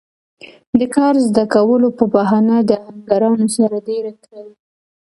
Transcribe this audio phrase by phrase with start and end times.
[0.79, 4.49] د کار زده کولو پۀ بهانه د آهنګرانو سره دېره کړل